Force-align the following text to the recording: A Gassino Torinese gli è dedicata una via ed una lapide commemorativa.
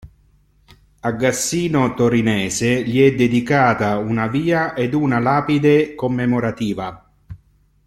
A 1.01 1.11
Gassino 1.13 1.93
Torinese 1.93 2.83
gli 2.83 3.03
è 3.05 3.13
dedicata 3.13 3.99
una 3.99 4.25
via 4.25 4.73
ed 4.73 4.95
una 4.95 5.19
lapide 5.19 5.93
commemorativa. 5.93 7.07